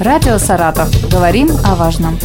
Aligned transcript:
Радио 0.00 0.38
«Саратов». 0.38 0.88
Говорим 1.10 1.48
о 1.64 1.74
важном. 1.74 2.16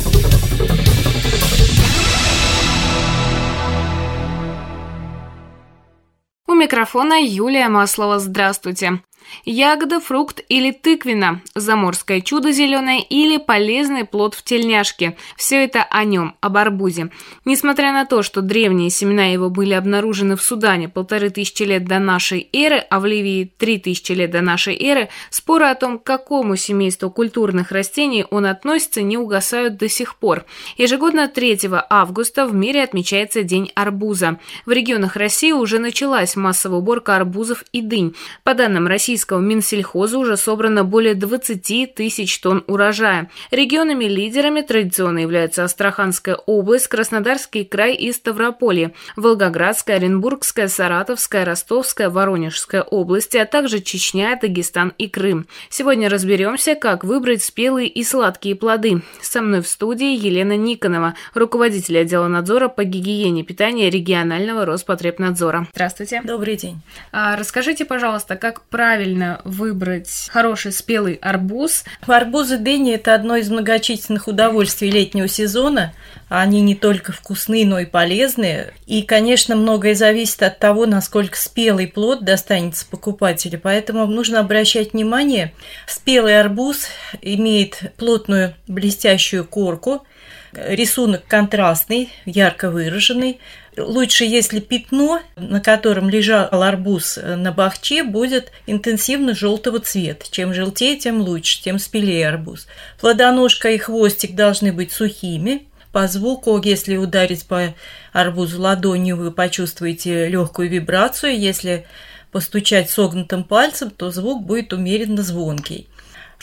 У 6.45 6.53
микрофона 6.53 7.19
Юлия 7.19 7.69
Маслова. 7.69 8.19
Здравствуйте. 8.19 9.01
Ягода, 9.45 9.99
фрукт 9.99 10.41
или 10.49 10.71
тыквина, 10.71 11.41
заморское 11.55 12.21
чудо 12.21 12.51
зеленое 12.51 13.01
или 13.01 13.37
полезный 13.37 14.05
плод 14.05 14.35
в 14.35 14.43
тельняшке. 14.43 15.17
Все 15.37 15.63
это 15.63 15.83
о 15.83 16.03
нем, 16.03 16.35
об 16.41 16.57
арбузе. 16.57 17.09
Несмотря 17.45 17.91
на 17.91 18.05
то, 18.05 18.23
что 18.23 18.41
древние 18.41 18.89
семена 18.89 19.25
его 19.25 19.49
были 19.49 19.73
обнаружены 19.73 20.35
в 20.35 20.41
Судане 20.41 20.89
полторы 20.89 21.29
тысячи 21.29 21.63
лет 21.63 21.85
до 21.85 21.99
нашей 21.99 22.49
эры, 22.53 22.77
а 22.77 22.99
в 22.99 23.05
Ливии 23.05 23.51
три 23.57 23.79
тысячи 23.79 24.11
лет 24.11 24.31
до 24.31 24.41
нашей 24.41 24.75
эры, 24.75 25.09
споры 25.29 25.65
о 25.65 25.75
том, 25.75 25.99
к 25.99 26.03
какому 26.03 26.55
семейству 26.55 27.09
культурных 27.09 27.71
растений 27.71 28.25
он 28.29 28.45
относится, 28.45 29.01
не 29.01 29.17
угасают 29.17 29.77
до 29.77 29.89
сих 29.89 30.17
пор. 30.17 30.45
Ежегодно 30.77 31.27
3 31.27 31.59
августа 31.89 32.47
в 32.47 32.53
мире 32.53 32.83
отмечается 32.83 33.43
День 33.43 33.71
арбуза. 33.75 34.39
В 34.65 34.71
регионах 34.71 35.15
России 35.15 35.51
уже 35.51 35.79
началась 35.79 36.35
массовая 36.35 36.79
уборка 36.79 37.15
арбузов 37.15 37.63
и 37.71 37.81
дынь. 37.81 38.15
По 38.43 38.53
данным 38.53 38.87
России 38.87 39.12
российского 39.13 39.41
Минсельхоза 39.41 40.17
уже 40.17 40.37
собрано 40.37 40.83
более 40.83 41.13
20 41.13 41.93
тысяч 41.93 42.39
тонн 42.39 42.63
урожая. 42.65 43.29
Регионами-лидерами 43.51 44.61
традиционно 44.61 45.19
являются 45.19 45.63
Астраханская 45.63 46.35
область, 46.35 46.87
Краснодарский 46.87 47.63
край 47.63 47.93
и 47.93 48.11
Ставрополье, 48.11 48.93
Волгоградская, 49.15 49.97
Оренбургская, 49.97 50.67
Саратовская, 50.67 51.45
Ростовская, 51.45 52.09
Воронежская 52.09 52.81
области, 52.81 53.37
а 53.37 53.45
также 53.45 53.81
Чечня, 53.81 54.35
Дагестан 54.41 54.93
и 54.97 55.07
Крым. 55.07 55.45
Сегодня 55.69 56.09
разберемся, 56.09 56.73
как 56.73 57.03
выбрать 57.03 57.43
спелые 57.43 57.89
и 57.89 58.03
сладкие 58.03 58.55
плоды. 58.55 59.03
Со 59.21 59.43
мной 59.43 59.61
в 59.61 59.67
студии 59.67 60.17
Елена 60.17 60.57
Никонова, 60.57 61.13
руководитель 61.35 61.99
отдела 61.99 62.27
надзора 62.27 62.67
по 62.67 62.83
гигиене 62.83 63.43
питания 63.43 63.91
регионального 63.91 64.65
Роспотребнадзора. 64.65 65.67
Здравствуйте. 65.71 66.21
Добрый 66.23 66.55
день. 66.55 66.81
А, 67.11 67.35
расскажите, 67.35 67.85
пожалуйста, 67.85 68.37
как 68.37 68.63
правильно 68.63 69.02
правильно 69.03 69.41
выбрать 69.43 70.29
хороший 70.29 70.71
спелый 70.71 71.15
арбуз. 71.15 71.83
Арбузы 72.07 72.57
дыни– 72.57 72.93
это 72.95 73.13
одно 73.13 73.35
из 73.35 73.49
многочисленных 73.49 74.29
удовольствий 74.29 74.89
летнего 74.89 75.27
сезона. 75.27 75.93
Они 76.29 76.61
не 76.61 76.73
только 76.73 77.11
вкусные, 77.11 77.65
но 77.65 77.79
и 77.79 77.85
полезные. 77.85 78.73
И, 78.85 79.01
конечно, 79.01 79.57
многое 79.57 79.93
зависит 79.93 80.41
от 80.41 80.57
того, 80.59 80.85
насколько 80.85 81.35
спелый 81.35 81.87
плод 81.87 82.23
достанется 82.23 82.85
покупателю. 82.89 83.59
Поэтому 83.61 84.05
нужно 84.05 84.39
обращать 84.39 84.93
внимание. 84.93 85.53
Спелый 85.85 86.39
арбуз 86.39 86.87
имеет 87.21 87.93
плотную 87.97 88.55
блестящую 88.67 89.43
корку, 89.43 90.05
рисунок 90.53 91.25
контрастный, 91.27 92.09
ярко 92.25 92.69
выраженный. 92.69 93.39
Лучше, 93.77 94.25
если 94.25 94.59
пятно, 94.59 95.21
на 95.35 95.59
котором 95.59 96.09
лежал 96.09 96.47
арбуз 96.51 97.17
на 97.21 97.51
бахче, 97.51 98.03
будет 98.03 98.51
интенсивно 98.67 99.33
желтого 99.33 99.79
цвета. 99.79 100.25
Чем 100.29 100.53
желтее, 100.53 100.97
тем 100.97 101.21
лучше, 101.21 101.61
тем 101.61 101.79
спелее 101.79 102.29
арбуз. 102.29 102.67
Плодоножка 102.99 103.69
и 103.71 103.77
хвостик 103.77 104.35
должны 104.35 104.71
быть 104.71 104.91
сухими. 104.91 105.67
По 105.91 106.07
звуку, 106.07 106.59
если 106.63 106.97
ударить 106.97 107.45
по 107.45 107.73
арбузу 108.11 108.61
ладонью, 108.61 109.15
вы 109.15 109.31
почувствуете 109.31 110.27
легкую 110.27 110.69
вибрацию. 110.69 111.39
Если 111.39 111.85
постучать 112.31 112.89
согнутым 112.89 113.43
пальцем, 113.43 113.91
то 113.91 114.11
звук 114.11 114.43
будет 114.43 114.73
умеренно 114.73 115.21
звонкий. 115.21 115.87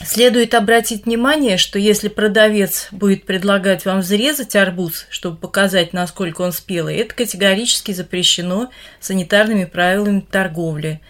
Следует 0.02 0.54
обратить 0.54 1.04
внимание, 1.04 1.58
что 1.58 1.78
если 1.78 2.08
продавец 2.08 2.88
будет 2.90 3.24
предлагать 3.24 3.84
вам 3.84 4.00
взрезать 4.00 4.56
арбуз, 4.56 5.06
чтобы 5.10 5.36
показать, 5.36 5.92
насколько 5.92 6.40
он 6.40 6.52
спелый, 6.52 6.96
это 6.96 7.14
категорически 7.14 7.92
запрещено 7.92 8.70
санитарными 8.98 9.66
правилами 9.66 10.20
торговли. 10.20 11.00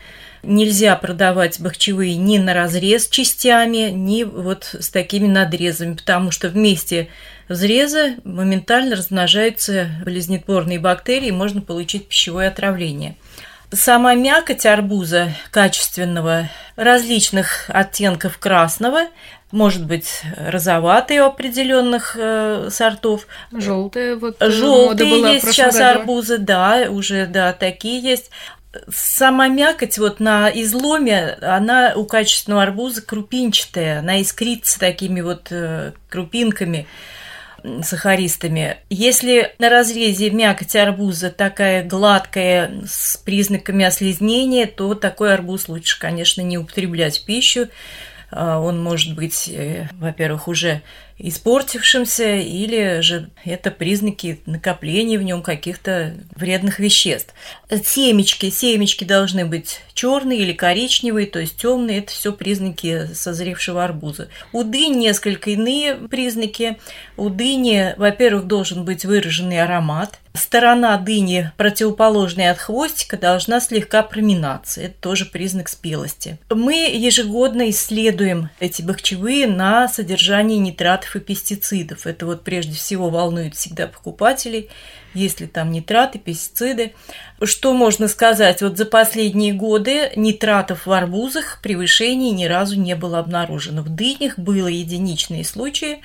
Нельзя 0.43 0.97
продавать 0.97 1.61
бахчевые 1.61 2.17
ни 2.17 2.39
на 2.39 2.55
разрез 2.55 3.09
частями, 3.09 3.91
ни 3.91 4.25
вот 4.25 4.75
с 4.79 4.89
такими 4.89 5.27
надрезами, 5.27 5.95
потому 5.95 6.31
что 6.31 6.49
вместе 6.49 7.09
взреза 7.49 8.15
моментально 8.25 8.97
размножаются 8.97 9.89
болезнетворные 10.03 10.81
бактерии, 10.81 11.29
и 11.29 11.33
можно 11.33 11.61
получить 11.61 12.09
пищевое 12.09 12.49
отравление. 12.49 13.17
Сама 13.73 14.15
мякоть 14.15 14.67
арбуза 14.67 15.33
качественного, 15.53 16.49
различных 16.77 17.67
оттенков 17.69 18.39
красного, 18.39 19.07
может 19.53 19.85
быть, 19.87 20.23
розоватые 20.37 21.23
у 21.23 21.27
определенных 21.27 22.17
э, 22.19 22.69
сортов. 22.71 23.27
Желтые, 23.53 24.17
вот 24.17 24.37
э, 24.41 24.51
Желтые 24.51 25.35
есть 25.35 25.53
сейчас 25.53 25.75
году. 25.75 26.01
арбузы, 26.01 26.39
да, 26.39 26.87
уже, 26.89 27.27
да, 27.27 27.53
такие 27.53 28.01
есть. 28.01 28.31
Сама 28.93 29.49
мякоть 29.49 29.99
вот 29.99 30.21
на 30.21 30.49
изломе, 30.49 31.37
она 31.43 31.95
у 31.97 32.05
качественного 32.05 32.63
арбуза 32.63 33.03
крупинчатая, 33.03 33.99
она 33.99 34.23
искрится 34.23 34.79
такими 34.79 35.21
вот 35.21 35.49
э, 35.51 35.93
крупинками 36.09 36.87
сахаристами. 37.83 38.79
Если 38.89 39.53
на 39.59 39.69
разрезе 39.69 40.31
мякоть 40.31 40.77
арбуза 40.77 41.31
такая 41.31 41.85
гладкая, 41.85 42.83
с 42.87 43.17
признаками 43.19 43.85
ослизнения, 43.85 44.67
то 44.67 44.95
такой 44.95 45.35
арбуз 45.35 45.69
лучше, 45.69 45.99
конечно, 45.99 46.41
не 46.43 46.59
употреблять 46.59 47.19
в 47.19 47.25
пищу. 47.25 47.69
А, 48.31 48.59
он 48.61 48.83
может 48.83 49.15
быть, 49.15 49.49
э, 49.49 49.89
во-первых, 49.93 50.49
уже 50.49 50.83
испортившимся, 51.23 52.37
или 52.37 53.01
же 53.01 53.31
это 53.45 53.71
признаки 53.71 54.41
накопления 54.47 55.19
в 55.19 55.23
нем 55.23 55.43
каких-то 55.43 56.15
вредных 56.35 56.79
веществ. 56.79 57.35
Семечки, 57.85 58.51
семечки 58.51 59.05
должны 59.05 59.45
быть 59.45 59.81
черные 59.95 60.41
или 60.41 60.53
коричневые, 60.53 61.27
то 61.27 61.39
есть 61.39 61.57
темные, 61.57 61.99
это 61.99 62.13
все 62.13 62.33
признаки 62.33 63.11
созревшего 63.15 63.85
арбуза. 63.85 64.29
У 64.53 64.65
дынь 64.65 64.99
несколько 64.99 65.51
иные 65.51 65.95
признаки. 65.95 66.79
У 67.17 67.29
дыни, 67.29 67.95
во-первых, 67.97 68.47
должен 68.47 68.85
быть 68.85 69.05
выраженный 69.05 69.63
аромат. 69.63 70.19
Сторона 70.33 70.97
дыни, 70.97 71.51
противоположная 71.57 72.53
от 72.53 72.59
хвостика, 72.59 73.17
должна 73.17 73.61
слегка 73.61 74.03
проминаться. 74.03 74.81
Это 74.81 74.95
тоже 75.01 75.27
признак 75.27 75.69
спелости. 75.69 76.39
Мы 76.49 76.89
ежегодно 76.93 77.69
исследуем 77.71 78.49
эти 78.61 78.81
бахчевые 78.81 79.49
на 79.49 79.89
содержание 79.89 80.59
нитратов 80.59 81.10
и 81.17 81.21
пестицидов. 81.21 82.07
Это 82.07 82.27
вот 82.27 82.45
прежде 82.45 82.75
всего 82.75 83.11
волнует 83.11 83.55
всегда 83.55 83.87
покупателей, 83.87 84.71
есть 85.15 85.41
ли 85.41 85.47
там 85.47 85.71
нитраты, 85.71 86.19
пестициды. 86.19 86.93
Что 87.43 87.73
можно 87.73 88.07
сказать? 88.09 88.63
Вот 88.63 88.77
за 88.77 88.85
последние 88.85 89.53
годы 89.53 90.13
нитратов 90.17 90.87
в 90.87 90.93
арбузах 90.93 91.61
превышений 91.63 92.31
ни 92.31 92.45
разу 92.45 92.79
не 92.79 92.95
было 92.95 93.19
обнаружено. 93.19 93.83
В 93.83 93.89
дынях 93.89 94.39
было 94.39 94.69
единичные 94.69 95.45
случаи, 95.45 96.01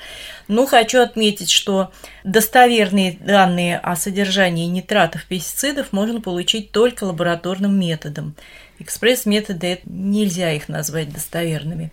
но 0.48 0.66
хочу 0.66 1.02
отметить, 1.02 1.52
что 1.52 1.92
достоверные 2.24 3.18
данные 3.20 3.78
о 3.78 3.96
содержании 3.96 4.66
нитратов 4.66 5.26
пестицидов 5.26 5.92
можно 5.92 6.22
получить 6.22 6.72
только 6.72 7.04
лабораторным 7.04 7.80
методом. 7.80 8.36
Экспресс-методы 8.78 9.80
нельзя 9.86 10.52
их 10.52 10.68
назвать 10.68 11.10
достоверными. 11.12 11.92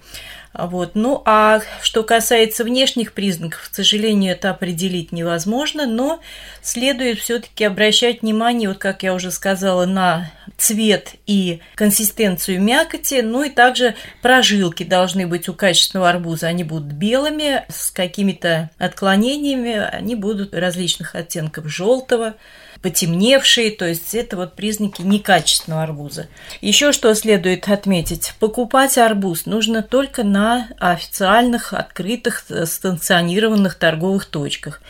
Вот. 0.53 0.95
Ну, 0.95 1.23
а 1.25 1.61
что 1.81 2.03
касается 2.03 2.65
внешних 2.65 3.13
признаков, 3.13 3.71
к 3.71 3.75
сожалению, 3.75 4.33
это 4.33 4.51
определить 4.51 5.13
невозможно, 5.13 5.87
но 5.87 6.21
следует 6.61 7.02
все-таки 7.15 7.65
обращать 7.65 8.23
внимание, 8.23 8.69
вот 8.69 8.79
как 8.79 9.03
я 9.03 9.15
уже 9.15 9.31
сказала, 9.31 9.87
на 9.87 10.31
цвет 10.57 11.15
и 11.27 11.61
консистенцию 11.75 12.63
мякоти, 12.63 13.21
ну 13.23 13.43
и 13.43 13.51
также 13.51 13.95
прожилки 14.23 14.85
должны 14.85 15.27
быть 15.27 15.49
у 15.49 15.55
качественного 15.55 16.11
арбуза. 16.11 16.47
Они 16.47 16.65
будут 16.65 16.93
белыми, 16.93 17.65
с 17.69 17.91
какими-то 17.91 18.71
отклонениями, 18.79 19.75
они 19.75 20.15
будут 20.15 20.55
различных 20.55 21.15
оттенков 21.15 21.69
желтого, 21.69 22.35
потемневшие, 22.83 23.71
то 23.71 23.87
есть 23.87 24.15
это 24.15 24.37
вот 24.37 24.55
признаки 24.55 25.03
некачественного 25.03 25.85
арбуза. 25.85 26.29
Еще 26.61 26.93
что 26.93 27.15
следует 27.15 27.69
отметить, 27.69 28.35
покупать 28.39 28.99
арбуз 28.99 29.47
нужно 29.47 29.83
только 29.83 30.25
на 30.25 30.69
официальных, 30.79 31.73
открытых, 31.73 32.45
станционированных 32.65 33.77
торговых 33.77 34.27
точках. 34.27 34.83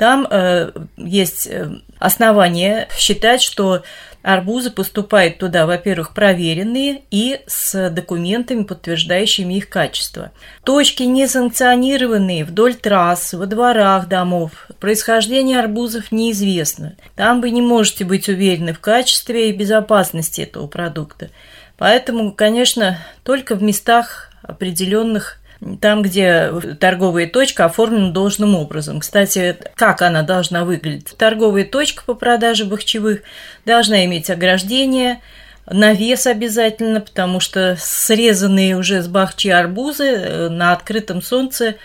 Там 0.00 0.26
э, 0.30 0.70
есть 0.96 1.46
э, 1.46 1.68
основания 1.98 2.88
считать, 2.96 3.42
что 3.42 3.82
арбузы 4.22 4.70
поступают 4.70 5.36
туда, 5.36 5.66
во-первых, 5.66 6.14
проверенные 6.14 7.02
и 7.10 7.42
с 7.46 7.90
документами, 7.90 8.62
подтверждающими 8.62 9.58
их 9.58 9.68
качество. 9.68 10.32
Точки, 10.64 11.02
несанкционированные 11.02 12.46
вдоль 12.46 12.76
трасс, 12.76 13.34
во 13.34 13.44
дворах 13.44 14.08
домов, 14.08 14.68
происхождение 14.80 15.58
арбузов 15.58 16.12
неизвестно. 16.12 16.96
Там 17.14 17.42
вы 17.42 17.50
не 17.50 17.60
можете 17.60 18.06
быть 18.06 18.26
уверены 18.30 18.72
в 18.72 18.80
качестве 18.80 19.50
и 19.50 19.52
безопасности 19.52 20.40
этого 20.40 20.66
продукта. 20.66 21.28
Поэтому, 21.76 22.32
конечно, 22.32 22.96
только 23.22 23.54
в 23.54 23.62
местах 23.62 24.30
определенных 24.42 25.39
там, 25.80 26.02
где 26.02 26.50
торговая 26.80 27.26
точка 27.26 27.66
оформлена 27.66 28.12
должным 28.12 28.54
образом. 28.54 29.00
Кстати, 29.00 29.56
как 29.74 30.00
она 30.02 30.22
должна 30.22 30.64
выглядеть? 30.64 31.14
Торговая 31.18 31.64
точка 31.64 32.02
по 32.04 32.14
продаже 32.14 32.64
бахчевых 32.64 33.20
должна 33.66 34.04
иметь 34.06 34.30
ограждение, 34.30 35.20
навес 35.66 36.26
обязательно, 36.26 37.00
потому 37.00 37.40
что 37.40 37.76
срезанные 37.78 38.76
уже 38.76 39.02
с 39.02 39.08
бахчи 39.08 39.48
арбузы 39.48 40.06
э, 40.06 40.48
на 40.48 40.72
открытом 40.72 41.20
солнце 41.20 41.76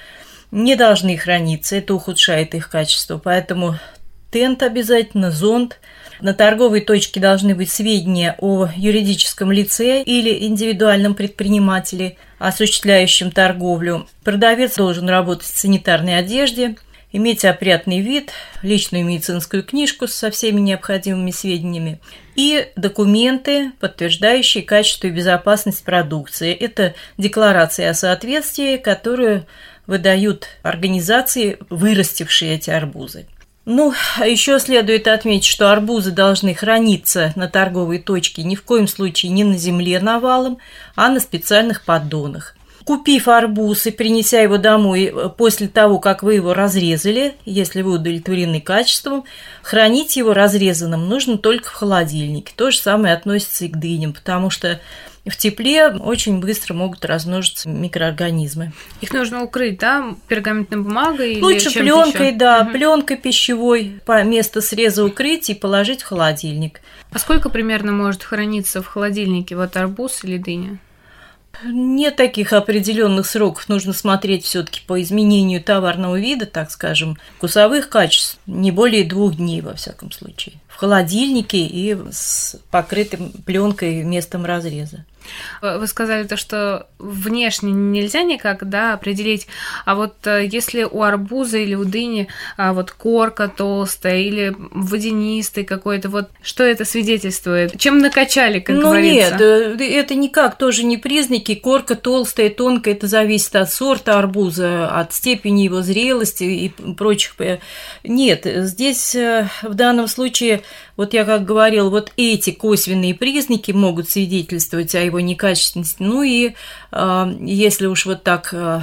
не 0.51 0.75
должны 0.75 1.17
храниться, 1.17 1.75
это 1.75 1.93
ухудшает 1.93 2.55
их 2.55 2.69
качество. 2.69 3.17
Поэтому 3.17 3.77
тент 4.31 4.63
обязательно, 4.63 5.31
зонт. 5.31 5.79
На 6.21 6.33
торговой 6.33 6.79
точке 6.79 7.19
должны 7.19 7.55
быть 7.55 7.69
сведения 7.69 8.35
о 8.39 8.69
юридическом 8.73 9.51
лице 9.51 10.01
или 10.01 10.45
индивидуальном 10.45 11.13
предпринимателе, 11.13 12.15
осуществляющем 12.39 13.31
торговлю. 13.31 14.07
Продавец 14.23 14.75
должен 14.75 15.09
работать 15.09 15.47
в 15.47 15.57
санитарной 15.57 16.17
одежде, 16.17 16.75
иметь 17.11 17.45
опрятный 17.45 18.01
вид, 18.01 18.31
личную 18.61 19.05
медицинскую 19.05 19.63
книжку 19.63 20.07
со 20.07 20.31
всеми 20.31 20.59
необходимыми 20.59 21.31
сведениями 21.31 21.99
и 22.35 22.67
документы, 22.75 23.71
подтверждающие 23.79 24.63
качество 24.63 25.07
и 25.07 25.11
безопасность 25.11 25.83
продукции. 25.83 26.53
Это 26.53 26.93
декларация 27.17 27.89
о 27.89 27.93
соответствии, 27.93 28.77
которую 28.77 29.45
выдают 29.87 30.47
организации, 30.63 31.57
вырастившие 31.69 32.55
эти 32.55 32.69
арбузы. 32.69 33.27
Ну, 33.65 33.93
а 34.19 34.27
еще 34.27 34.59
следует 34.59 35.07
отметить, 35.07 35.47
что 35.47 35.71
арбузы 35.71 36.11
должны 36.11 36.53
храниться 36.53 37.33
на 37.35 37.47
торговой 37.47 37.97
точке 37.97 38.43
ни 38.43 38.55
в 38.55 38.61
коем 38.61 38.87
случае 38.87 39.31
не 39.31 39.43
на 39.43 39.57
земле 39.57 39.99
навалом, 39.99 40.59
а 40.95 41.09
на 41.09 41.19
специальных 41.19 41.83
поддонах. 41.83 42.55
Купив 42.83 43.27
арбуз 43.27 43.87
и 43.87 43.91
принеся 43.91 44.41
его 44.41 44.59
домой 44.59 45.05
э, 45.05 45.29
после 45.35 45.67
того, 45.67 45.97
как 45.97 46.21
вы 46.21 46.35
его 46.35 46.53
разрезали, 46.53 47.33
если 47.43 47.81
вы 47.81 47.93
удовлетворены 47.93 48.61
качеством, 48.61 49.23
хранить 49.63 50.15
его 50.17 50.35
разрезанным 50.35 51.09
нужно 51.09 51.39
только 51.39 51.71
в 51.71 51.73
холодильнике. 51.73 52.53
То 52.55 52.69
же 52.69 52.77
самое 52.77 53.15
относится 53.15 53.65
и 53.65 53.69
к 53.69 53.77
дыням, 53.77 54.13
потому 54.13 54.51
что 54.51 54.79
в 55.29 55.37
тепле 55.37 55.87
очень 55.87 56.39
быстро 56.39 56.73
могут 56.73 57.03
размножиться 57.03 57.67
микроорганизмы. 57.67 58.73
Их 59.01 59.11
нужно 59.11 59.43
укрыть, 59.43 59.79
да, 59.79 60.15
пергаментной 60.27 60.81
бумагой 60.81 61.41
Лучше 61.41 61.69
или 61.69 61.79
пленкой, 61.79 62.27
еще? 62.27 62.37
да, 62.37 62.61
угу. 62.61 62.71
пленкой 62.71 63.17
пищевой 63.17 63.99
по 64.05 64.23
место 64.23 64.61
среза 64.61 65.03
укрыть 65.03 65.49
и 65.49 65.55
положить 65.55 66.03
в 66.03 66.05
холодильник. 66.05 66.81
А 67.11 67.19
сколько 67.19 67.49
примерно 67.49 67.91
может 67.91 68.23
храниться 68.23 68.81
в 68.83 68.87
холодильнике 68.87 69.55
вот 69.55 69.75
арбуз 69.75 70.23
или 70.23 70.37
дыня? 70.37 70.79
Нет 71.63 72.15
таких 72.15 72.53
определенных 72.53 73.25
сроков. 73.25 73.69
Нужно 73.69 73.93
смотреть 73.93 74.43
все-таки 74.43 74.81
по 74.85 75.01
изменению 75.01 75.63
товарного 75.63 76.19
вида, 76.19 76.45
так 76.45 76.71
скажем, 76.71 77.17
вкусовых 77.37 77.89
качеств. 77.89 78.37
Не 78.45 78.71
более 78.71 79.05
двух 79.05 79.35
дней, 79.35 79.61
во 79.61 79.73
всяком 79.73 80.11
случае. 80.11 80.55
В 80.67 80.75
холодильнике 80.75 81.59
и 81.59 81.97
с 82.11 82.57
покрытым 82.71 83.31
пленкой 83.45 84.03
местом 84.03 84.45
разреза. 84.45 85.05
Вы 85.61 85.87
сказали 85.87 86.25
то, 86.25 86.37
что 86.37 86.87
внешне 86.99 87.71
нельзя 87.71 88.23
никак 88.23 88.67
да, 88.69 88.93
определить, 88.93 89.47
а 89.85 89.95
вот 89.95 90.15
э, 90.25 90.47
если 90.51 90.83
у 90.83 91.01
арбуза 91.01 91.57
или 91.57 91.75
у 91.75 91.85
дыни 91.85 92.27
а 92.57 92.73
вот 92.73 92.91
корка 92.91 93.47
толстая 93.47 94.19
или 94.21 94.55
водянистый 94.57 95.63
какой-то, 95.63 96.09
вот 96.09 96.29
что 96.41 96.63
это 96.63 96.85
свидетельствует? 96.85 97.77
Чем 97.79 97.99
накачали, 97.99 98.59
как 98.59 98.75
ну, 98.75 98.81
говорится? 98.83 99.31
нет, 99.33 99.41
э, 99.41 99.83
это 99.83 100.15
никак 100.15 100.57
тоже 100.57 100.83
не 100.83 100.97
признаки. 100.97 101.55
Корка 101.55 101.95
толстая, 101.95 102.49
тонкая, 102.49 102.95
это 102.95 103.07
зависит 103.07 103.55
от 103.55 103.71
сорта 103.71 104.17
арбуза, 104.17 104.87
от 104.89 105.13
степени 105.13 105.63
его 105.63 105.81
зрелости 105.81 106.43
и 106.43 106.69
прочих. 106.93 107.35
Нет, 108.03 108.45
здесь 108.45 109.15
э, 109.15 109.49
в 109.61 109.73
данном 109.73 110.07
случае, 110.07 110.61
вот 110.97 111.13
я 111.13 111.25
как 111.25 111.45
говорил, 111.45 111.89
вот 111.89 112.11
эти 112.17 112.51
косвенные 112.51 113.13
признаки 113.13 113.71
могут 113.71 114.09
свидетельствовать 114.09 114.95
о 114.95 115.01
его 115.01 115.14
его 115.17 115.25
некачественности. 115.25 115.97
Ну 115.99 116.23
и 116.23 116.53
э, 116.91 117.35
если 117.41 117.87
уж 117.87 118.05
вот 118.05 118.23
так 118.23 118.49
э, 118.53 118.81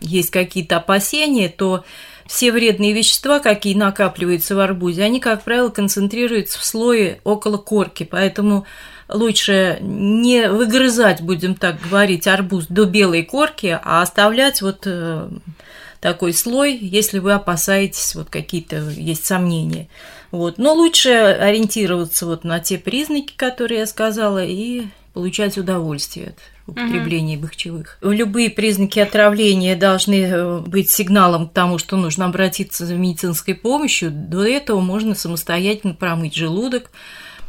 есть 0.00 0.30
какие-то 0.30 0.78
опасения, 0.78 1.48
то 1.48 1.84
все 2.26 2.52
вредные 2.52 2.92
вещества, 2.92 3.40
какие 3.40 3.74
накапливаются 3.74 4.54
в 4.54 4.60
арбузе, 4.60 5.02
они, 5.02 5.18
как 5.18 5.42
правило, 5.42 5.70
концентрируются 5.70 6.58
в 6.58 6.64
слое 6.64 7.20
около 7.24 7.56
корки, 7.56 8.04
поэтому 8.04 8.66
лучше 9.08 9.78
не 9.80 10.50
выгрызать, 10.50 11.22
будем 11.22 11.54
так 11.54 11.80
говорить, 11.80 12.26
арбуз 12.26 12.66
до 12.68 12.84
белой 12.84 13.22
корки, 13.22 13.78
а 13.82 14.02
оставлять 14.02 14.60
вот 14.60 14.82
э, 14.84 15.28
такой 16.00 16.34
слой, 16.34 16.76
если 16.76 17.18
вы 17.18 17.32
опасаетесь, 17.32 18.14
вот 18.14 18.28
какие-то 18.28 18.90
есть 18.90 19.24
сомнения. 19.24 19.88
Вот. 20.30 20.58
Но 20.58 20.74
лучше 20.74 21.10
ориентироваться 21.10 22.26
вот 22.26 22.44
на 22.44 22.60
те 22.60 22.78
признаки, 22.78 23.32
которые 23.36 23.80
я 23.80 23.86
сказала, 23.86 24.44
и 24.44 24.86
получать 25.18 25.58
удовольствие 25.58 26.28
от 26.28 26.36
употребления 26.68 27.34
угу. 27.34 27.46
бахчевых. 27.46 27.98
Любые 28.02 28.50
признаки 28.50 29.00
отравления 29.00 29.74
должны 29.74 30.22
э, 30.22 30.58
быть 30.60 30.90
сигналом 30.90 31.48
к 31.48 31.52
тому, 31.52 31.78
что 31.78 31.96
нужно 31.96 32.26
обратиться 32.26 32.86
за 32.86 32.94
медицинской 32.94 33.56
помощью. 33.56 34.12
До 34.12 34.46
этого 34.46 34.78
можно 34.78 35.16
самостоятельно 35.16 35.94
промыть 35.94 36.36
желудок, 36.36 36.92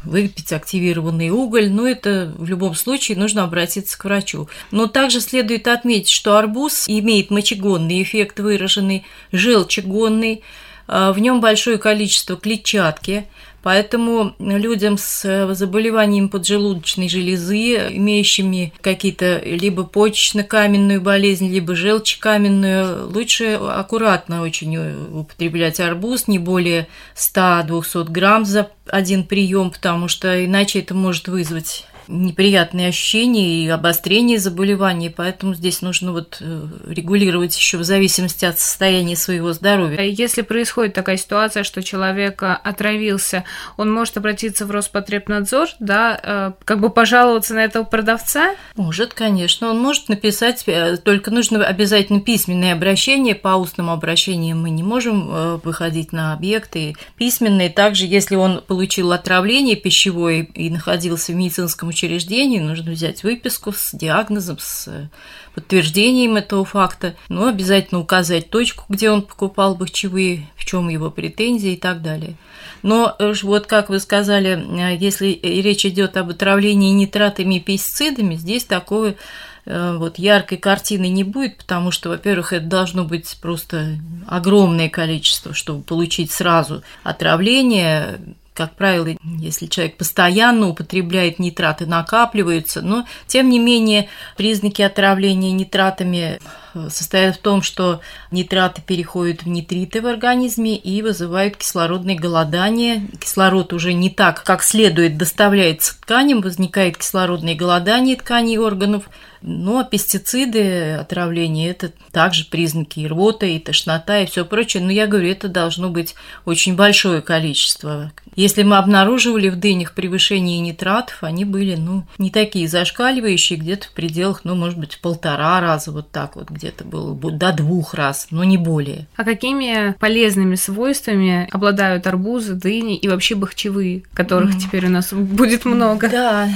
выпить 0.04 0.52
активированный 0.52 1.30
уголь, 1.30 1.70
но 1.70 1.88
это 1.88 2.34
в 2.40 2.50
любом 2.50 2.74
случае 2.74 3.20
нужно 3.20 3.44
обратиться 3.44 4.00
к 4.00 4.04
врачу. 4.04 4.50
Но 4.72 4.88
также 4.88 5.22
следует 5.22 5.68
отметить, 5.68 6.10
что 6.10 6.38
арбуз 6.38 6.86
имеет 6.88 7.30
мочегонный 7.30 8.02
эффект 8.02 8.40
выраженный, 8.40 9.06
желчегонный, 9.32 10.42
в 10.90 11.20
нем 11.20 11.42
большое 11.42 11.78
количество 11.78 12.36
клетчатки– 12.36 13.28
Поэтому 13.62 14.36
людям 14.40 14.98
с 14.98 15.26
э, 15.26 15.54
заболеванием 15.54 16.30
поджелудочной 16.30 17.10
железы, 17.10 17.76
имеющими 17.90 18.74
какие-то 18.82 19.40
либо 19.40 19.84
почечно-каменную 19.84 21.02
болезнь, 21.02 21.50
либо 21.50 21.76
желчекаменную, 21.76 23.10
лучше 23.10 23.60
аккуратно 23.62 24.42
очень 24.42 24.78
употреблять 25.14 25.80
арбуз, 25.82 26.28
не 26.28 26.40
более 26.40 26.88
100-200 27.16 28.10
грамм 28.10 28.46
за 28.46 28.70
один 28.88 29.26
прием, 29.26 29.72
потому 29.72 30.08
что 30.08 30.44
иначе 30.46 30.80
это 30.80 30.94
может 30.94 31.28
вызвать 31.28 31.86
неприятные 32.10 32.88
ощущения 32.88 33.64
и 33.64 33.68
обострение 33.70 34.40
заболеваний, 34.40 35.14
поэтому 35.16 35.54
здесь 35.54 35.82
нужно 35.82 36.12
вот 36.12 36.38
э, 36.42 36.68
регулировать 36.88 37.56
еще 37.56 37.78
в 37.78 37.84
зависимости 37.84 38.46
от 38.46 38.58
состояния 38.60 39.16
своего 39.16 39.54
здоровья. 39.54 40.02
Если 40.02 40.42
происходит 40.42 40.96
такая 40.96 41.18
ситуация, 41.18 41.64
что 41.64 41.84
человек 41.84 42.42
э, 42.42 42.58
отравился, 42.64 43.44
он 43.78 43.94
может 43.94 44.18
обратиться 44.18 44.66
в 44.66 44.72
Роспотребнадзор, 44.72 45.70
да, 45.80 46.20
э, 46.22 46.52
как 46.66 46.80
бы 46.80 46.90
пожаловаться 46.90 47.54
на 47.54 47.64
этого 47.64 47.84
продавца? 47.84 48.56
Может, 48.76 49.14
конечно, 49.14 49.70
он 49.70 49.80
может 49.80 50.10
написать, 50.10 50.66
только 51.04 51.30
нужно 51.30 51.64
обязательно 51.64 52.22
письменное 52.22 52.74
обращение, 52.74 53.36
по 53.36 53.50
устным 53.50 53.90
обращениям 53.92 54.62
мы 54.62 54.72
не 54.72 54.84
можем 54.84 55.60
выходить 55.60 56.12
на 56.12 56.34
объекты, 56.34 56.96
письменные 57.18 57.70
также, 57.70 58.06
если 58.06 58.36
он 58.36 58.62
получил 58.66 59.12
отравление 59.12 59.76
пищевое 59.76 60.44
и 60.56 60.72
находился 60.72 61.34
в 61.34 61.36
медицинском 61.36 61.92
учреждении, 62.00 62.60
нужно 62.60 62.92
взять 62.92 63.24
выписку 63.24 63.74
с 63.74 63.92
диагнозом, 63.94 64.58
с 64.60 64.88
э, 64.88 65.10
подтверждением 65.54 66.38
этого 66.38 66.64
факта, 66.64 67.16
но 67.28 67.48
обязательно 67.48 68.00
указать 68.00 68.50
точку, 68.50 68.86
где 68.88 69.12
он 69.12 69.22
покупал 69.22 69.76
бахчевые, 69.76 70.50
в 70.56 70.66
чем 70.66 70.90
его 70.90 71.12
претензии 71.12 71.74
и 71.74 71.78
так 71.78 72.02
далее. 72.02 72.36
Но 72.84 73.16
э, 73.20 73.34
вот 73.44 73.68
как 73.68 73.90
вы 73.90 74.00
сказали, 74.00 74.52
э, 74.52 74.98
если 74.98 75.40
речь 75.44 75.86
идет 75.86 76.16
об 76.16 76.30
отравлении 76.30 76.92
нитратами 76.92 77.56
и 77.56 77.60
пестицидами, 77.60 78.36
здесь 78.36 78.66
такой 78.66 79.18
вот 79.66 80.18
яркой 80.18 80.58
картины 80.58 81.10
не 81.10 81.24
будет, 81.24 81.58
потому 81.58 81.92
что, 81.92 82.10
во-первых, 82.10 82.54
это 82.54 82.66
должно 82.66 83.04
быть 83.04 83.38
просто 83.40 84.00
огромное 84.26 84.90
количество, 84.90 85.54
чтобы 85.54 85.84
получить 85.84 86.32
сразу 86.32 86.82
отравление, 87.04 88.20
как 88.60 88.76
правило, 88.76 89.08
если 89.38 89.68
человек 89.68 89.96
постоянно 89.96 90.68
употребляет 90.68 91.40
нитраты, 91.40 91.86
накапливаются, 91.86 92.82
но 92.82 93.06
тем 93.26 93.48
не 93.48 93.58
менее 93.58 94.10
признаки 94.36 94.82
отравления 94.82 95.54
нитратами 95.54 96.42
состоят 96.90 97.38
в 97.38 97.40
том, 97.40 97.62
что 97.62 98.02
нитраты 98.32 98.82
переходят 98.82 99.44
в 99.44 99.48
нитриты 99.48 100.02
в 100.02 100.08
организме 100.08 100.76
и 100.76 101.02
вызывают 101.02 101.56
кислородное 101.56 102.16
голодание. 102.16 103.08
Кислород 103.22 103.72
уже 103.72 103.94
не 103.94 104.10
так, 104.10 104.44
как 104.44 104.62
следует, 104.62 105.18
доставляется 105.18 105.98
тканям, 106.02 106.42
возникает 106.42 106.98
кислородное 106.98 107.56
голодание 107.56 108.18
тканей 108.18 108.56
и 108.56 108.58
органов. 108.58 109.10
Ну, 109.42 109.80
а 109.80 109.84
пестициды, 109.84 110.94
отравление– 110.94 111.70
это 111.72 111.92
также 112.12 112.46
признаки 112.46 113.00
и 113.00 113.08
рвота, 113.08 113.46
и 113.46 113.60
тошнота, 113.60 114.20
и 114.20 114.26
все 114.26 114.46
прочее. 114.46 114.84
Но 114.84 114.92
я 114.92 115.08
говорю, 115.08 115.30
это 115.30 115.48
должно 115.48 115.90
быть 115.90 116.16
очень 116.46 116.76
большое 116.76 117.22
количество. 117.22 118.12
Если 118.36 118.64
мы 118.64 118.78
обнаруживали 118.78 119.50
в 119.50 119.58
дынях 119.58 119.94
превышение 119.94 120.60
нитратов, 120.60 121.24
они 121.24 121.46
были, 121.46 121.76
ну, 121.76 122.06
не 122.18 122.30
такие 122.30 122.68
зашкаливающие, 122.68 123.60
где-то 123.60 123.88
в 123.88 123.92
пределах, 123.92 124.42
ну, 124.44 124.56
может 124.56 124.78
быть, 124.78 125.00
полтора 125.02 125.60
раза 125.60 125.92
вот 125.92 126.12
так 126.12 126.36
вот, 126.36 126.50
где-то 126.50 126.84
было 126.84 127.16
до 127.16 127.52
двух 127.52 127.94
раз, 127.94 128.28
но 128.32 128.44
не 128.44 128.58
более. 128.58 129.08
А 129.16 129.24
какими 129.24 129.94
полезными 130.00 130.56
свойствами 130.56 131.48
обладают 131.52 132.08
арбузы, 132.08 132.54
дыни 132.54 132.96
и 132.96 133.08
вообще 133.08 133.36
бахчевые, 133.36 134.04
которых 134.14 134.56
mm. 134.56 134.60
теперь 134.60 134.86
у 134.88 134.90
нас 134.90 135.12
будет 135.14 135.66
много? 135.66 136.10
Да, 136.10 136.50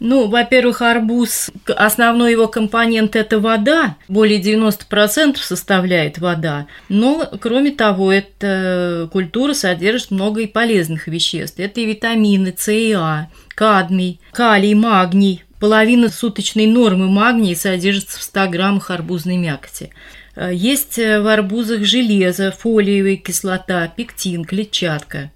ну, 0.00 0.28
во-первых, 0.28 0.82
арбуз, 0.82 1.50
основной 1.66 2.32
его 2.32 2.48
компонент– 2.48 3.16
это 3.16 3.40
вода, 3.40 3.96
более 4.08 4.40
90% 4.40 5.36
составляет 5.36 6.18
вода, 6.18 6.66
но, 6.88 7.28
кроме 7.40 7.70
того, 7.70 8.12
эта 8.12 9.08
культура 9.12 9.54
содержит 9.54 10.10
много 10.10 10.42
и 10.42 10.46
полезных 10.46 11.08
веществ. 11.08 11.58
Это 11.58 11.80
и 11.80 11.86
витамины 11.86 12.54
С 12.56 12.72
и 12.72 12.92
А, 12.92 13.28
кадмий, 13.54 14.20
калий, 14.32 14.74
магний. 14.74 15.44
Половина 15.60 16.10
суточной 16.10 16.66
нормы 16.66 17.08
магния 17.08 17.54
содержится 17.54 18.18
в 18.18 18.22
100 18.22 18.48
граммах 18.48 18.90
арбузной 18.90 19.36
мякоти. 19.36 19.90
Есть 20.36 20.96
в 20.96 21.32
арбузах 21.32 21.84
железо, 21.84 22.50
фолиевая 22.50 23.16
кислота, 23.16 23.86
пектин, 23.88 24.44
клетчатка. 24.44 25.30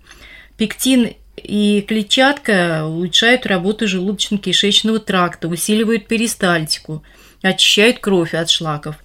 Пектин 0.56 1.12
и 1.42 1.83
клетчатка 1.83 2.85
улучшают 2.85 3.47
работу 3.47 3.87
желудочно-кишечного 3.87 4.99
тракта, 4.99 5.49
усиливают 5.49 6.07
перистальтику, 6.07 7.02
очищают 7.42 7.99
кровь 8.00 8.35
от 8.35 8.50
шлаков. 8.50 8.97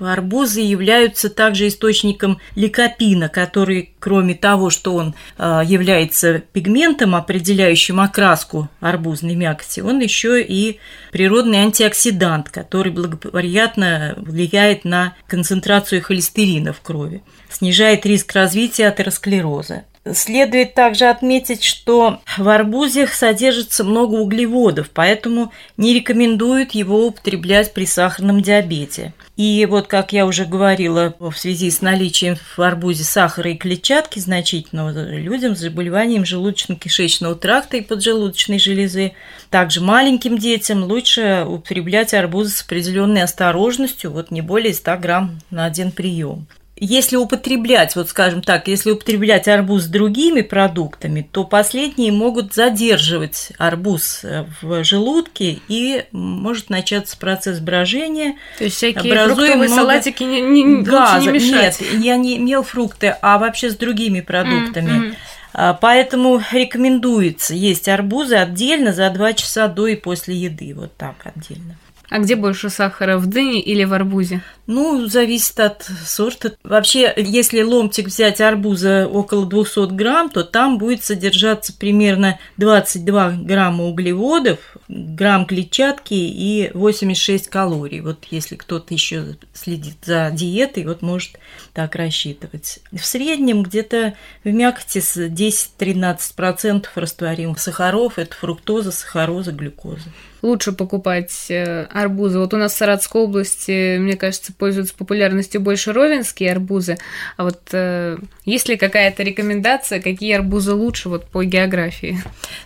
Арбузы 0.00 0.60
являются 0.60 1.30
также 1.30 1.68
источником 1.68 2.40
ликопина, 2.56 3.28
который, 3.28 3.94
кроме 4.00 4.34
того, 4.34 4.70
что 4.70 4.94
он 4.94 5.14
а, 5.38 5.62
является 5.64 6.40
пигментом, 6.40 7.14
определяющим 7.14 8.00
окраску 8.00 8.68
арбузной 8.80 9.36
мякоти, 9.36 9.80
он 9.80 10.00
еще 10.00 10.42
и 10.42 10.80
природный 11.12 11.58
антиоксидант, 11.58 12.50
который 12.50 12.90
благоприятно 12.90 14.14
влияет 14.16 14.84
на 14.84 15.14
концентрацию 15.28 16.02
холестерина 16.02 16.72
в 16.72 16.80
крови, 16.80 17.22
снижает 17.48 18.04
риск 18.04 18.32
развития 18.32 18.88
атеросклероза. 18.88 19.84
Следует 20.12 20.74
также 20.74 21.06
отметить, 21.06 21.64
что 21.64 22.20
в 22.36 22.46
арбузе 22.50 23.06
содержится 23.06 23.84
много 23.84 24.16
углеводов, 24.16 24.90
поэтому 24.92 25.50
не 25.78 25.94
рекомендуют 25.94 26.72
его 26.72 27.06
употреблять 27.06 27.72
при 27.72 27.86
сахарном 27.86 28.42
диабете. 28.42 29.14
И 29.38 29.66
вот, 29.68 29.86
как 29.86 30.12
я 30.12 30.26
уже 30.26 30.44
говорила, 30.44 31.14
в 31.18 31.32
связи 31.32 31.70
с 31.70 31.80
наличием 31.80 32.36
в 32.36 32.60
арбузе 32.60 33.02
сахара 33.02 33.50
и 33.50 33.56
клетчатки 33.56 34.18
значительного 34.18 35.08
людям 35.16 35.56
с 35.56 35.60
заболеванием 35.60 36.24
желудочно-кишечного 36.24 37.34
тракта 37.34 37.78
и 37.78 37.80
поджелудочной 37.80 38.58
железы, 38.58 39.12
также 39.48 39.80
маленьким 39.80 40.36
детям 40.36 40.84
лучше 40.84 41.46
употреблять 41.48 42.12
арбузы 42.12 42.50
с 42.50 42.62
определенной 42.62 43.22
осторожностью, 43.22 44.10
вот 44.10 44.30
не 44.30 44.42
более 44.42 44.74
100 44.74 44.98
грамм 44.98 45.40
на 45.50 45.64
один 45.64 45.90
прием 45.92 46.46
если 46.84 47.16
употреблять, 47.16 47.96
вот 47.96 48.08
скажем 48.08 48.42
так, 48.42 48.68
если 48.68 48.90
употреблять 48.90 49.48
арбуз 49.48 49.84
с 49.84 49.86
другими 49.86 50.42
продуктами, 50.42 51.26
то 51.30 51.44
последние 51.44 52.12
могут 52.12 52.54
задерживать 52.54 53.52
арбуз 53.58 54.20
э, 54.22 54.44
в 54.60 54.84
желудке 54.84 55.60
и 55.68 56.04
может 56.12 56.70
начаться 56.70 57.16
процесс 57.16 57.60
брожения. 57.60 58.36
То 58.58 58.64
есть 58.64 58.76
всякие 58.76 59.14
фруктовые 59.14 59.56
много 59.56 59.68
салатики 59.68 60.22
не, 60.24 60.40
не, 60.40 60.82
газа. 60.82 61.20
не 61.20 61.28
мешать? 61.28 61.80
Нет, 61.80 62.04
я 62.04 62.16
не 62.16 62.36
имел 62.36 62.62
фрукты, 62.62 63.16
а 63.22 63.38
вообще 63.38 63.70
с 63.70 63.76
другими 63.76 64.20
продуктами. 64.20 65.14
Mm-hmm. 65.54 65.78
Поэтому 65.80 66.42
рекомендуется 66.50 67.54
есть 67.54 67.88
арбузы 67.88 68.34
отдельно 68.34 68.92
за 68.92 69.08
2 69.08 69.32
часа 69.34 69.68
до 69.68 69.86
и 69.86 69.94
после 69.94 70.34
еды, 70.34 70.74
вот 70.74 70.96
так 70.96 71.14
отдельно. 71.24 71.76
А 72.10 72.18
где 72.18 72.36
больше 72.36 72.70
сахара, 72.70 73.18
в 73.18 73.26
дыне 73.26 73.60
или 73.60 73.84
в 73.84 73.92
арбузе? 73.92 74.40
Ну, 74.66 75.06
зависит 75.06 75.60
от 75.60 75.82
сорта. 76.06 76.56
Вообще, 76.62 77.12
если 77.16 77.62
ломтик 77.62 78.06
взять 78.06 78.40
арбуза 78.40 79.06
около 79.06 79.46
200 79.46 79.92
грамм, 79.94 80.30
то 80.30 80.42
там 80.42 80.78
будет 80.78 81.04
содержаться 81.04 81.72
примерно 81.72 82.38
22 82.56 83.32
грамма 83.42 83.84
углеводов, 83.84 84.58
грамм 84.88 85.44
клетчатки 85.44 86.14
и 86.14 86.70
86 86.72 87.48
калорий. 87.48 88.00
Вот 88.00 88.24
если 88.30 88.56
кто-то 88.56 88.94
еще 88.94 89.36
следит 89.52 89.96
за 90.04 90.30
диетой, 90.32 90.84
вот 90.86 91.02
может 91.02 91.38
так 91.74 91.94
рассчитывать. 91.94 92.80
В 92.90 93.04
среднем 93.04 93.64
где-то 93.64 94.14
в 94.44 94.48
мякоти 94.48 95.00
с 95.00 95.16
10-13% 95.16 96.86
растворимых 96.94 97.58
сахаров– 97.58 98.14
это 98.18 98.34
фруктоза, 98.34 98.92
сахароза, 98.92 99.52
глюкоза 99.52 100.08
лучше 100.44 100.72
покупать 100.72 101.46
э, 101.48 101.86
арбузы. 101.90 102.38
Вот 102.38 102.54
у 102.54 102.58
нас 102.58 102.74
в 102.74 102.76
Саратовской 102.76 103.22
области, 103.22 103.96
мне 103.98 104.14
кажется, 104.14 104.52
пользуются 104.56 104.94
популярностью 104.94 105.60
больше 105.60 105.92
ровенские 105.92 106.52
арбузы. 106.52 106.98
А 107.36 107.44
вот 107.44 107.60
э, 107.72 108.16
есть 108.44 108.68
ли 108.68 108.76
какая-то 108.76 109.22
рекомендация, 109.22 110.00
какие 110.00 110.34
арбузы 110.34 110.74
лучше 110.74 111.08
вот 111.08 111.26
по 111.26 111.44
географии? 111.44 112.18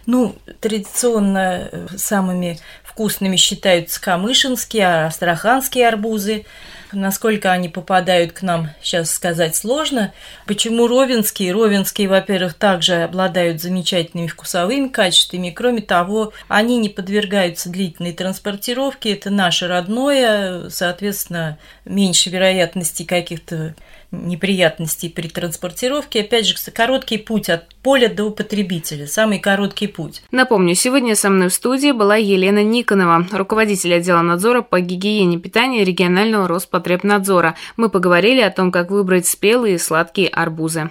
Ну, 0.06 0.36
традиционно 0.60 1.68
э, 1.70 1.86
самыми 1.96 2.58
вкусными 2.84 3.36
считаются 3.36 4.00
камышинские, 4.00 5.06
астраханские 5.06 5.86
арбузы. 5.86 6.44
Насколько 6.92 7.52
они 7.52 7.68
попадают 7.68 8.32
к 8.32 8.42
нам, 8.42 8.70
сейчас 8.82 9.10
сказать 9.10 9.54
сложно. 9.54 10.12
Почему 10.46 10.86
ровенские? 10.86 11.52
Ровенские, 11.52 12.08
во-первых, 12.08 12.54
также 12.54 13.02
обладают 13.02 13.60
замечательными 13.60 14.26
вкусовыми 14.26 14.88
качествами. 14.88 15.50
Кроме 15.50 15.82
того, 15.82 16.32
они 16.48 16.78
не 16.78 16.88
подвергаются 16.88 17.68
длительной 17.68 18.12
транспортировке. 18.12 19.12
Это 19.12 19.28
наше 19.28 19.68
родное, 19.68 20.70
соответственно, 20.70 21.58
меньше 21.84 22.30
вероятности 22.30 23.02
каких-то 23.02 23.74
неприятностей 24.10 25.08
при 25.08 25.28
транспортировке. 25.28 26.20
Опять 26.20 26.46
же, 26.46 26.54
короткий 26.72 27.18
путь 27.18 27.48
от 27.48 27.74
поля 27.82 28.08
до 28.08 28.30
потребителя, 28.30 29.06
самый 29.06 29.38
короткий 29.38 29.86
путь. 29.86 30.22
Напомню, 30.30 30.74
сегодня 30.74 31.14
со 31.14 31.30
мной 31.30 31.48
в 31.48 31.54
студии 31.54 31.92
была 31.92 32.16
Елена 32.16 32.62
Никонова, 32.62 33.26
руководитель 33.32 33.94
отдела 33.94 34.22
надзора 34.22 34.62
по 34.62 34.80
гигиене 34.80 35.38
питания 35.38 35.84
регионального 35.84 36.48
Роспотребнадзора. 36.48 37.54
Мы 37.76 37.88
поговорили 37.88 38.40
о 38.40 38.50
том, 38.50 38.72
как 38.72 38.90
выбрать 38.90 39.26
спелые 39.26 39.76
и 39.76 39.78
сладкие 39.78 40.28
арбузы. 40.28 40.90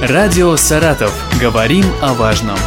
Радио 0.00 0.56
«Саратов». 0.56 1.12
Говорим 1.40 1.84
о 2.00 2.14
важном. 2.14 2.58